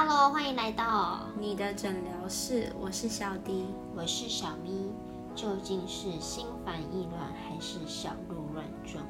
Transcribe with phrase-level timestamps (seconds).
[0.00, 3.66] Hello，欢迎来到你的诊疗室，我是小迪，
[3.96, 4.92] 我是小咪。
[5.34, 9.04] 究竟是心烦意乱，还是小鹿乱撞？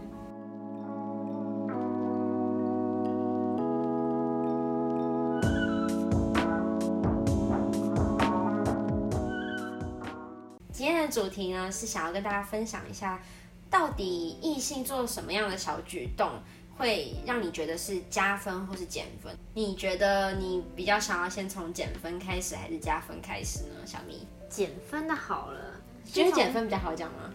[10.72, 13.20] 今天的主题呢，是想要跟大家分享一下，
[13.68, 16.30] 到底异性做什么样的小举动，
[16.78, 19.36] 会让你觉得是加分或是减分？
[19.52, 23.84] 你觉得你比较想要先从减分开始，还是加分开始呢？
[23.84, 25.58] 小咪，减分的好了，
[26.04, 27.30] 觉得减分比较好讲吗？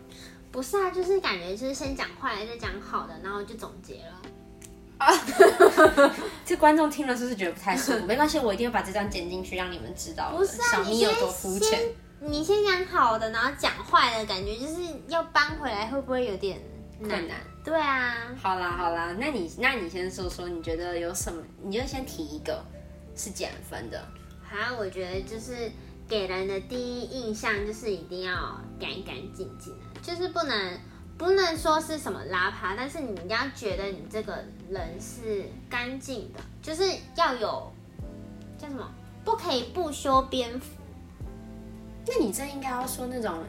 [0.51, 4.21] 不是啊，就是感觉就是先讲坏的，再讲好的，然后就总结了。
[6.45, 8.05] 这观众听了是不是觉得不太舒服？
[8.07, 11.81] 没关系，我一定会把这段剪进去，让你们知道不是啊，小咪有多肤浅。
[12.21, 14.75] 你先讲好的，然后讲坏的，感觉就是
[15.09, 16.61] 要搬回来，会不会有点
[17.03, 17.37] 困难？
[17.63, 18.33] 对啊。
[18.41, 21.41] 好啦好啦，那你那你先说说，你觉得有什么？
[21.61, 22.63] 你就先提一个
[23.15, 24.03] 是减分的。
[24.43, 25.71] 好，我觉得就是
[26.07, 30.79] 给人的第一印象就是一定要干干净净的，就是不能
[31.17, 36.83] 不能说是什么邋遢，但是你要觉得你这个人是干净的，就是
[37.15, 37.71] 要有
[38.57, 38.91] 叫什么，
[39.23, 40.67] 不可以不修边幅。
[42.05, 43.43] 那你这应该要说那种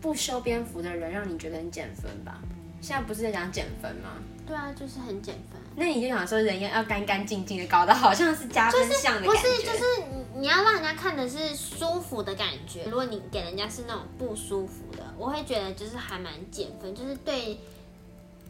[0.00, 2.40] 不修边幅的人，让你觉得很减分吧？
[2.80, 4.10] 现在不是在讲减分吗？
[4.46, 5.60] 对啊，就是很减分。
[5.76, 9.48] 那你就想说人要要干干净净的，搞得好像是加分项的感觉。
[9.48, 12.84] 不是，就是你你要让人家看的是舒服的感觉。
[12.84, 17.60] 如果你给人家是那种不舒服的，我会觉得就是还蛮减分，就是对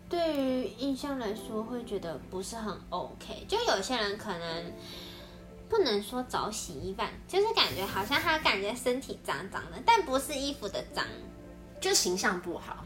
[0.09, 3.45] 对于印象来说会觉得不是很 OK。
[3.49, 4.73] 就有些人可能。
[5.71, 11.05] 不能说找洗衣饭，就是感觉好像他感觉身体脏脏的，但不是衣服的脏，
[11.79, 12.83] 就形象不好。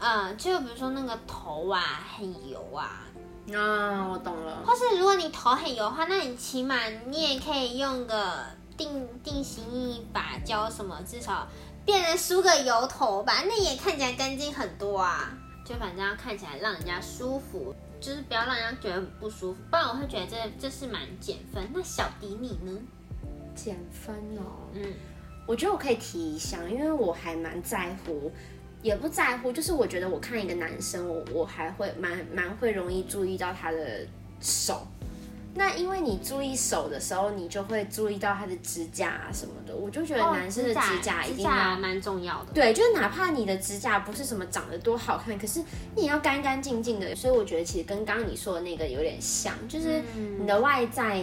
[0.00, 1.80] 嗯，就比如说那个头啊
[2.16, 3.06] 很油啊。
[3.52, 4.62] 啊，我懂了。
[4.64, 8.44] 或是如果你头很油的话，那你起码你也可以用个
[8.76, 11.46] 定定型一把胶什么，至少
[11.84, 15.32] 变成梳个油头吧，那也看起来干净很多啊。
[15.64, 17.74] 就反正要看起来让人家舒服。
[18.00, 21.68] 就是不要让人家觉得不舒服，不然我会觉得这这是蛮减分。
[21.74, 22.78] 那小迪你呢？
[23.54, 24.94] 减分哦，嗯，
[25.46, 28.32] 我觉得我可以提一下，因为我还蛮在乎，
[28.82, 34.06] 也不在乎，就是我觉得我看一个男生，我我还会蛮蛮会容易注意到他的
[34.40, 34.86] 手。
[35.52, 39.74] 那因为你注意手的时候，你就会注意到他的指甲啊什么的。
[39.74, 42.52] 我就觉得男生的指甲一定要蛮重要的。
[42.54, 45.60] 对，就是哪怕你的指甲不是什么长得多好看，可是
[45.96, 47.16] 你要干干净净的。
[47.16, 50.00] 所以我觉得其实跟刚刚你说的那个有点像，就是
[50.38, 51.20] 你的外在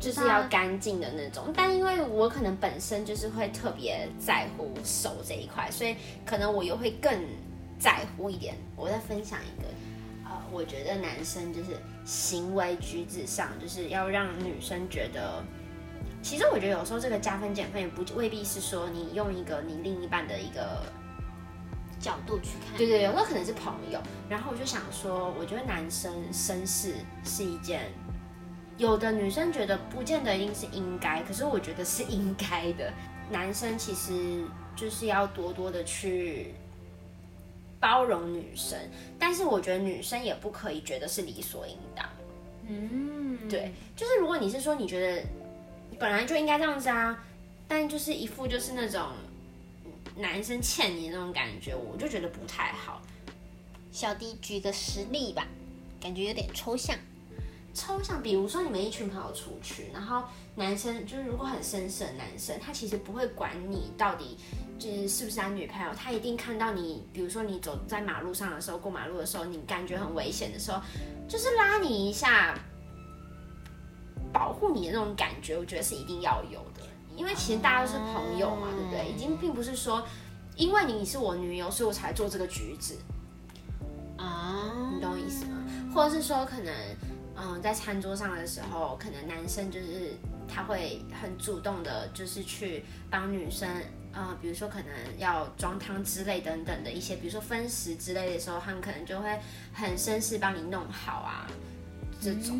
[0.00, 1.52] 就是要干净的那种。
[1.54, 7.12] 但因为我可能本身就是会特别在乎手这一块，所以可能我又会更
[7.78, 8.54] 在乎一点。
[8.76, 9.68] 我再分享一个。
[10.50, 11.76] 我觉得男生就是
[12.06, 15.44] 行为举止上，就是要让女生觉得，
[16.22, 20.82] 其实我觉得有时候这个加分减分也不未必是说你用一个你另一半的一个
[22.00, 24.00] 角度去看，对对，有时候可能是朋友。
[24.26, 26.94] 然后我就想说，我觉得男生绅士
[27.24, 27.92] 是一件，
[28.78, 32.90] 有的女生觉得不见得一定是应该，可是我觉得是应该的。
[33.30, 34.44] 男生其实
[34.74, 36.54] 就是要多多的去。
[37.80, 38.76] 包容女生，
[39.20, 42.04] 但是我觉得女生也不可以觉得是理所应当。
[42.66, 45.22] 嗯，对，就是如果你是说你觉得
[45.96, 47.24] 本来就应该这样子啊，
[47.68, 49.00] 但就是一副就是那种
[50.16, 53.00] 男生欠你的那种感觉，我就觉得不太好。
[53.92, 55.46] 小弟举个实例吧，
[56.00, 56.98] 感觉有点抽象。
[57.78, 60.24] 抽象，比如说你们一群朋友出去，然后
[60.56, 64.36] 男生就是如果很绅士的男生，他其实不会管你到底
[64.80, 70.82] 就是是不是他女朋友，他一定看到你，比如说你走在马路上的时候，过马路的时候，你感觉很危险的时候，
[71.28, 72.58] 就是拉你一下，
[74.32, 76.82] 保护你的那种感觉，我觉得是一定要有的，
[77.14, 79.08] 因为其实大家都是朋友嘛，对不对？
[79.12, 80.04] 已经并不是说
[80.56, 82.94] 因为你是我女友，所以我才做这个举止
[84.16, 85.64] 啊，你懂我意思吗？
[85.94, 86.74] 或者是说可能。
[87.40, 90.12] 嗯，在餐桌上的时候，可能男生就是
[90.48, 93.68] 他会很主动的，就是去帮女生，
[94.12, 94.88] 呃，比如说可能
[95.18, 99.38] 要装汤之类等等的一些，比如说分食之类的时候，他们可能就会
[99.72, 101.46] 很绅士帮你弄好啊，
[102.20, 102.58] 这种。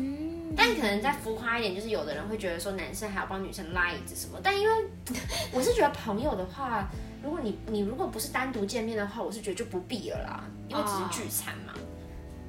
[0.55, 4.85] 但可能再浮夸一点，就是有的人会觉得说男生还要帮女生拉椅子什么，但因为
[5.53, 6.89] 我是觉得朋友的话，
[7.21, 11.73] 如果你你如果不是单独见面的话，我是觉得就不必了啦，因为只是聚餐嘛。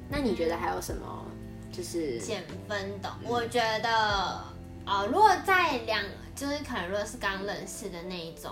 [0.09, 1.20] 那你觉得还有什么？
[1.71, 3.89] 就是减分的，我觉得，
[4.85, 6.03] 啊，如果在两，
[6.35, 8.51] 就是可能如果是刚认识的那一种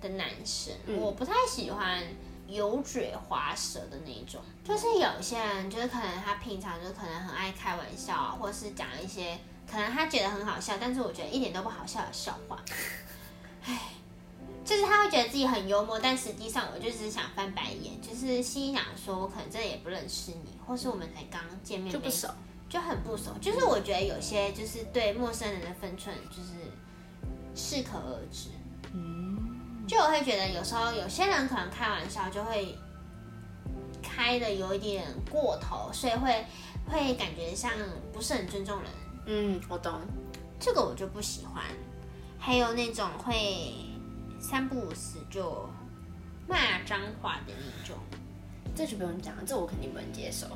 [0.00, 2.02] 的男生，我不太喜欢
[2.46, 4.40] 油嘴滑舌的那种。
[4.62, 9.36] 就是有些人，就是可能他平常就可能很爱开玩笑，或是讲一些
[9.70, 12.56] 可能他觉得很好笑，但是我觉得一点都不好笑的笑话。
[13.66, 13.78] 唉，
[14.64, 22.28] 就是他会觉得自己很幽默，但实际上我就只是想翻白眼，就是心里想说，我可能真的也不认识你，或是我们才刚见面就不熟。
[22.70, 23.32] 就很不熟。
[23.38, 26.50] 就是我觉得有些就是对陌生人的分寸，就是
[27.54, 28.48] 适可而止。
[28.94, 32.78] 嗯，就我会觉得有时候有些人可能开玩笑就会
[34.02, 36.46] 开的有一点过头，所以会
[36.86, 37.70] 会感觉像
[38.12, 38.90] 不是很尊重人。
[39.26, 40.00] 嗯，我懂。
[40.58, 41.64] 这个我就不喜欢。
[42.38, 43.74] 还有那种会
[44.40, 45.68] 三不五时就
[46.46, 47.96] 骂脏话的那种，
[48.74, 50.46] 这就不用讲了，这我肯定不能接受。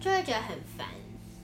[0.00, 0.86] 就会觉得很烦。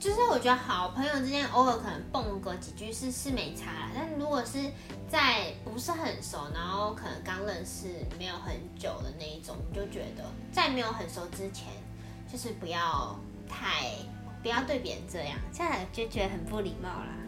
[0.03, 4.59] 就是我觉得好朋友之间偶尔可能蹦个几句是是没差啦，但如果是
[5.07, 7.87] 在不是很熟，然后可能刚认识
[8.19, 11.67] 没有很久的那一种，就觉得在没有很熟之前，
[12.29, 13.17] 就是不要
[13.47, 13.91] 太
[14.41, 17.22] 不要对别人这样，这样就觉得很不礼貌啦。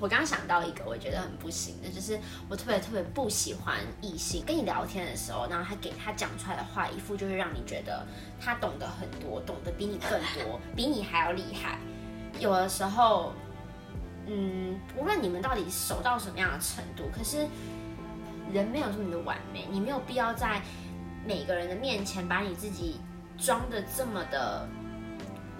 [0.00, 2.18] 我刚刚想到一个我觉得很不行的，就是
[2.48, 8.06] 我特别特别不喜欢异性跟你聊天的时候，然后他给他讲出来的话，一副就是让你觉得
[8.40, 11.78] 他懂得很多，懂得比你更多，比你还要厉害。
[12.38, 13.32] 有的时候，
[14.26, 17.46] 嗯，无论你们到底熟到什么样的程度，可是
[18.52, 20.60] 人没有这么的完美，你没有必要在
[21.24, 23.00] 每个人的面前把你自己
[23.38, 24.68] 装的这么的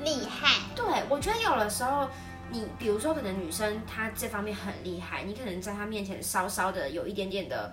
[0.05, 2.09] 厉害，对，我觉得有的时候，
[2.51, 7.73] 你比如说可能女生她这方面很厉害，你可能在她面前稍稍的有一点点的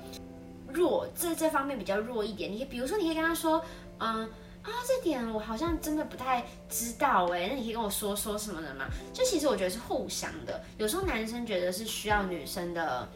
[0.71, 2.51] 弱，这这方面比较弱一点。
[2.51, 3.63] 你可以比如说，你可以跟她说，
[3.99, 4.29] 嗯
[4.63, 8.85] 啊，这点我好像真的不太知道哎，那你可以跟我说说什么的嘛？
[9.13, 13.07] 就其实我觉得是互相的，有时候男生觉得是需要女生的。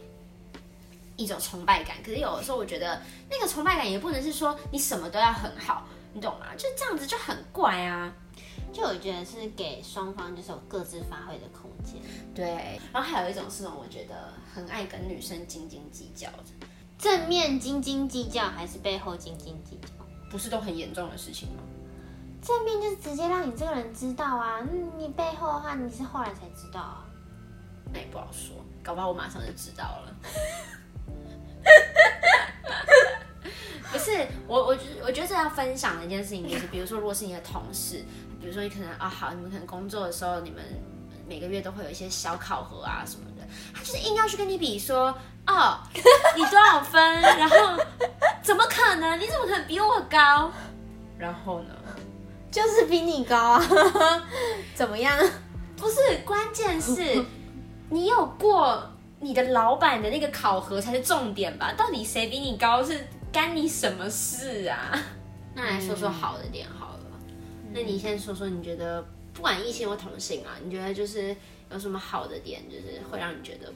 [1.19, 6.53] 一种崇拜感，可是有的时候我觉得那个崇拜感也不能是说你什么都要很好，你懂吗？
[6.55, 8.13] 就这样子就很怪啊。
[8.71, 12.01] 就我觉得是给双方就是有各自发挥的空间。
[12.35, 16.67] 对，然后还有一种是种我觉得很爱跟女生斤斤计较的，
[16.97, 19.87] 正面斤斤计较还是背后斤斤计较？
[20.29, 21.63] 不是都很严重的事情吗？
[22.41, 27.05] 正面就是直接让你这个人知道啊，嗯，你背后的话你是后来才知道啊。
[27.91, 30.15] 那也不好说，搞不好我马上就知道了。
[34.11, 38.05] 是我，我觉我觉得这要分享的一件事情就是，比如说，如果是你的同事，
[38.39, 40.63] 比如说你可能啊好，你们可能工作的时候，你们
[41.27, 45.07] 每个月都会有一些小考核啊什么的，他就是硬要去跟你比说，
[45.45, 45.77] 哦，
[46.35, 47.57] 你多少分，然后
[48.41, 49.19] 怎么可能？
[49.19, 50.51] 你怎么可能比我高？
[51.17, 51.73] 然后呢？
[52.49, 53.61] 就是比你高啊，
[54.73, 55.19] 怎么样？
[55.75, 57.23] 不是，关键是
[57.89, 58.81] 你有过
[59.19, 61.73] 你的老板的那个考核才是重点吧？
[61.77, 63.05] 到底谁比你高是
[63.37, 64.99] 干你什么事啊？
[65.53, 67.03] 那来说说好的点好了。
[67.71, 68.99] 那你先说说，你觉得
[69.31, 71.37] 不管异性或同性啊，你觉得就是
[71.69, 73.71] 有什么好的点，就是会让你觉得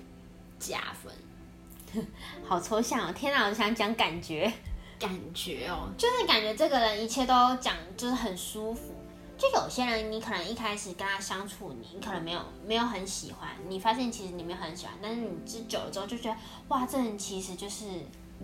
[0.57, 2.03] 加分？
[2.43, 3.13] 好抽象哦！
[3.13, 4.51] 天哪，我想讲感觉，
[4.99, 8.95] 感觉哦，就是感觉这个人一切都讲就是很舒服。
[9.37, 16.37] 就有些人，你可能一开始跟他相处，你可能没有没有很喜欢，你发现其实你没有很喜欢，但是你之久了之后就觉得，
[16.69, 17.85] 哇，这人其实就是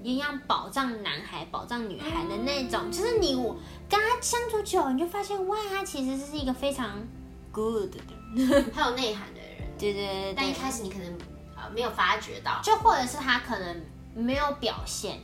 [0.04, 3.58] 一样保障男孩、保障女孩的那种，就是你我
[3.90, 7.00] 跟他相处久了，你就发现，哇，他其实是一个非常
[7.52, 8.00] good 的，
[8.74, 9.48] 很有内涵的人。
[9.78, 11.18] 对对对，但一开始你可能
[11.56, 13.82] 呃没有发觉到，就或者是他可能
[14.16, 15.20] 没有表现，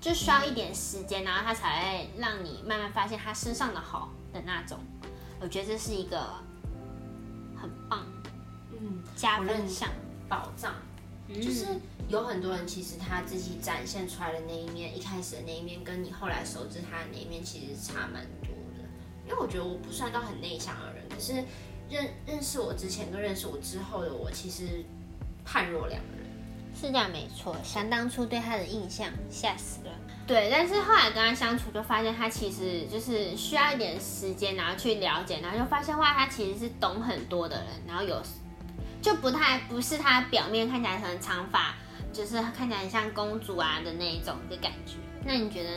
[0.00, 4.78] 就需要一点时间，然后他才会让你慢慢发现他身上的好的那种。
[5.40, 6.18] 我觉得这是一个
[7.60, 8.04] 很棒，
[8.72, 9.88] 嗯，加分项，
[10.28, 10.50] 宝
[11.34, 11.42] 藏。
[11.42, 11.66] 就是
[12.08, 18.84] 有很多人其实他自己展现出来的那一面，一开始的那一面，跟你后来熟知他的那一面，其实差蛮多的。
[19.26, 21.32] 因为我觉得我不算到很内向的人，可是
[21.90, 24.84] 认认识我之前跟认识我之后的我，其实
[25.44, 26.26] 判若两人。
[26.78, 27.56] 是这样没错。
[27.64, 29.90] 想当初对他的印象，吓死了。
[30.26, 38.20] 对，但是后来跟他相处，就发现他其实就是需要一点时间，然后去了解，然后就发现哇，他其实是懂很多的人，然后有
[39.06, 41.76] 就不太不是她表面看起来很长发，
[42.12, 44.94] 就是看起来很像公主啊的那一种的感觉。
[45.24, 45.70] 那你觉得？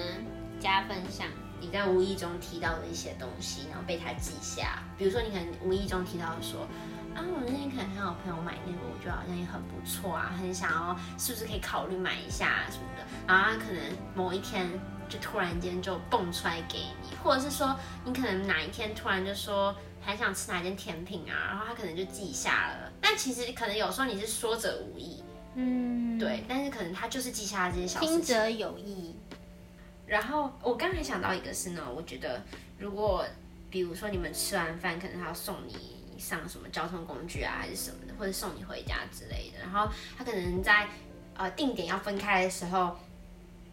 [0.59, 1.27] 加分项？
[1.61, 6.67] 你在无意中提到的一些东西，然后被他记下，比如说你可能无意中提到说。
[7.15, 13.05] 啊，我那天可能看我朋友买那个，我觉得好像也很不错啊，很想要，是不是可以考虑买一下啊什么的？
[13.27, 13.81] 然后他可能
[14.15, 14.67] 某一天
[15.07, 22.91] 就突然间就蹦出来给你，或者是说你可能哪一天突然就说还想吃哪件甜品啊，然后他可能就记下了。
[23.01, 25.23] 但其实可能有时候你是说者无意，
[25.55, 28.15] 嗯，对，但是可能他就是记下了这些小事情。
[28.17, 29.15] 听者有意。
[30.05, 32.41] 然后我刚才想到一个是呢，我觉得
[32.77, 33.25] 如果
[33.69, 35.97] 比如说你们吃完饭，可能他要送你。
[36.19, 39.59] 上什么交通工具啊，还是什么的，或者送你回家之类的。
[39.59, 40.85] 然后他可能在
[41.33, 42.93] 呃定点要分开的时候，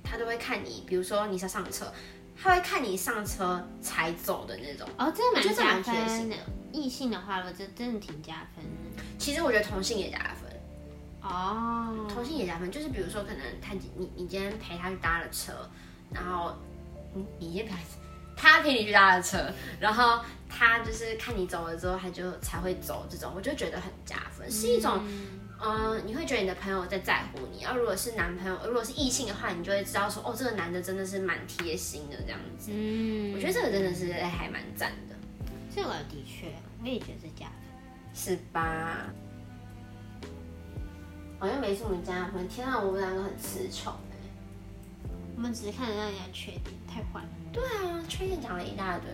[0.05, 1.93] 他都会看你，比如说你是要上车，
[2.41, 4.89] 他会看你上车才走的那种。
[4.99, 6.53] 哦，这我觉得蛮加蛮贴心的分的。
[6.73, 9.03] 异性的话，我这真的挺加分的。
[9.19, 10.51] 其实我觉得同性也加分。
[11.23, 15.53] 哦，同性也加分，就是比如说，可能他你你今天陪他去搭了车，
[16.13, 16.55] 然后
[17.15, 17.75] 嗯，你先陪
[18.37, 19.39] 他陪你去搭了车，
[19.81, 25.01] 然后他就是看你走了之后，他就才会走，这种我就觉得很加分，是一种
[25.59, 27.61] 嗯、呃你会觉得你的朋友在在乎你。
[27.61, 32.71] 要如果是男朋友，如果是异性的话，你就会知道说，哦，这个男的真的是蛮贴心的这样子。
[32.73, 35.17] 嗯，我觉得这个真的是哎还蛮赞的，
[35.75, 37.55] 这个的确，我也觉得是加分。
[38.15, 39.13] 是吧？
[41.39, 42.49] 好像没什么加分。
[42.49, 44.17] 天啊，我们两个很词穷哎。
[45.37, 47.29] 我们只是看得到人家缺点，太坏了。
[47.53, 49.09] 对啊，缺点讲了一大堆。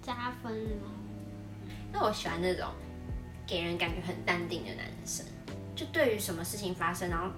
[0.00, 0.90] 加分哦。
[1.92, 2.68] 那我喜欢那种
[3.46, 5.24] 给人感觉很淡定的男生，
[5.76, 7.28] 就对于什么事情发生，然后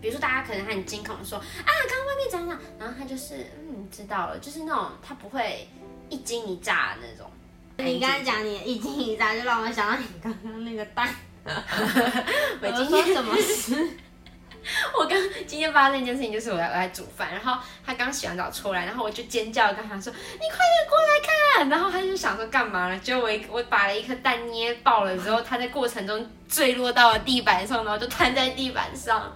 [0.00, 1.44] 比如说大家可能很惊恐地说啊，
[1.88, 5.68] 刚刚外面怎样，然后他就是嗯知道了，就是那种他不会
[6.08, 7.30] 一惊一乍的那种。
[7.78, 11.08] 你刚才讲你一惊一乍，就让我想到你刚刚那个蛋。
[11.44, 11.50] 我
[12.62, 13.74] 我今天说什么事？
[14.96, 21.34] 我刚今天发生一件事情，就是我在我在煮饭，然后他刚洗完澡出来，然后我就尖叫跟他说：“你快点过来看！”
[21.68, 22.98] 然后他就想说干嘛了？
[22.98, 29.32] 结果我我把了一颗蛋捏爆了之后，他在过程中坠落到了地板上，然后就瘫在地板上。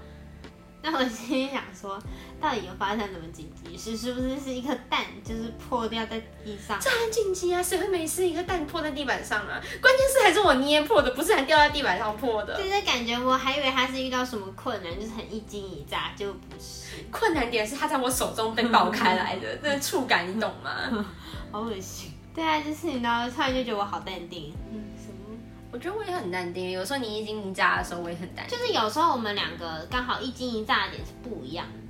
[0.83, 1.99] 那我心里想说，
[2.41, 3.97] 到底有发生什么紧急事？
[3.97, 6.79] 是不是是一颗蛋就是破掉在地上？
[6.81, 7.63] 这很紧急啊！
[7.63, 9.61] 谁会没事一颗蛋破在地板上啊？
[9.81, 12.57] 关键是还是我捏破的，不是还掉在地板上破的。
[12.57, 21.07] 就是感觉我还以为他是遇到什么困难，就是很一惊一乍，就不是，困难点是他在我手中被爆开来的， 这个触感你懂吗？
[21.51, 22.13] 好恶心。
[22.35, 24.53] 对啊，就是你知道，突然就觉得我好淡定。
[24.71, 25.39] 嗯，什么？
[25.73, 28.59] 我觉得我也很淡定，有时候你一惊一乍的时候，我也很淡定。
[28.59, 31.86] 就是有时候我们两个刚好一惊一乍的点是不一样的。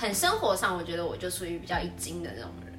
[0.00, 2.72] 很生活上，我觉得我就属于比较一惊的那种人，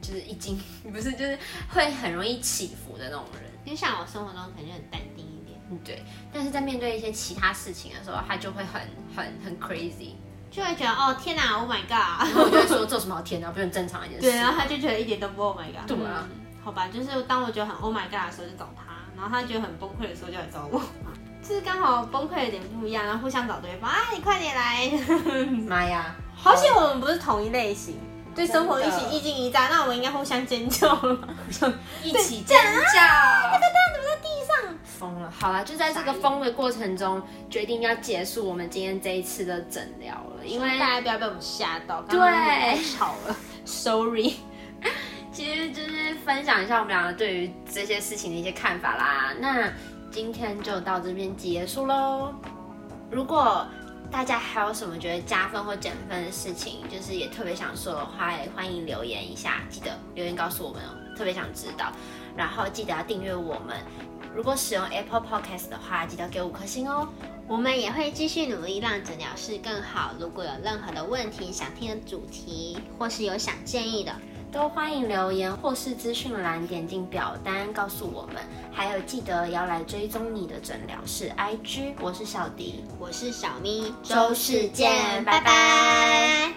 [0.00, 0.56] 就是一惊，
[0.92, 1.36] 不是就是
[1.74, 3.42] 会很容易起伏的那种人。
[3.66, 6.02] 就像我生活中可能就很淡定一点，嗯，对。
[6.32, 8.80] 但是在面对一些其他事情的时候，他就会很
[9.14, 10.12] 很很 crazy，
[10.50, 12.32] 就会觉得哦天哪，Oh my god！
[12.34, 14.30] 后我就会说这有什么好天哪，不是很正常一件事。
[14.30, 15.86] 对，然后他就觉得一点都不 Oh my god。
[15.88, 20.80] 对啊嗯好吧，就是当我觉得很 Oh my god 的时候就找他，然后他觉得很崩溃的时候就来找我，
[21.42, 24.90] 就是刚好崩溃有点不一样，然后互相找对方啊，你快点来。
[25.66, 26.14] 妈呀！
[26.40, 27.96] 好险我们不是同一类型，
[28.34, 31.18] 对生活一起一惊一乍，那我们应该互相尖叫了。
[32.02, 34.78] 一起尖叫，那个蛋怎么在地上？
[34.84, 35.30] 疯了。
[35.30, 44.34] 好了，就在这个疯的过程中，决定要结束我们今天这一次的诊疗了，因为大家不要被我们吓到，对太吵了， sorry。
[45.32, 49.32] 其实就是分享一下我们两个对于这些事情的一些看法啦。
[49.38, 49.72] 那
[50.10, 52.32] 今天就到这边结束喽。
[53.10, 53.66] 如果
[54.10, 61.92] 大家还有什么觉得加分或减分的事情，就是也特别想说的话，欢迎留言一下，记得留言告诉我们哦，特别想知道。
[62.36, 63.76] 然后记得要订阅我们，
[64.34, 67.08] 如果使用 Apple Podcast 的话，记得给五颗星哦。
[67.46, 70.12] 我们也会继续努力让诊疗室更好。
[70.20, 74.14] 如果有任何的问题、想听的主题，或是有想建议的，
[74.50, 78.36] 都欢迎留言或是资讯栏点进表单告诉我们，
[78.72, 81.30] 还有记得要来追踪你的诊疗室。
[81.36, 86.52] IG，我是小迪，我是小咪，周四见拜拜